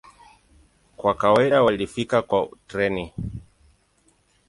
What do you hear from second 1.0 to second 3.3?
kawaida walifika kwa treni.